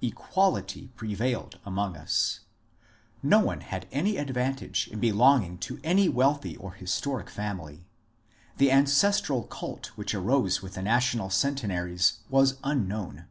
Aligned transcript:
Equality 0.00 0.86
prevailed 0.94 1.58
among 1.66 1.96
us. 1.96 2.38
No 3.20 3.40
one 3.40 3.62
had 3.62 3.88
any 3.90 4.16
advantage 4.16 4.86
in 4.86 5.00
belonging 5.00 5.58
to 5.58 5.80
any 5.82 6.08
wealthy 6.08 6.56
or 6.56 6.74
historic 6.74 7.28
family. 7.28 7.84
The 8.58 8.70
ancestral 8.70 9.42
cult 9.42 9.88
which 9.96 10.14
arose 10.14 10.62
with 10.62 10.74
the 10.74 10.82
national 10.82 11.30
centenaries 11.30 12.20
was 12.30 12.58
unknown. 12.62 13.24